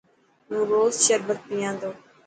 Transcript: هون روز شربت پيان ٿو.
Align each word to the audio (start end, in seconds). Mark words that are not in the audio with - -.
هون 0.47 0.61
روز 0.71 0.95
شربت 1.05 1.39
پيان 1.47 1.73
ٿو. 1.81 1.89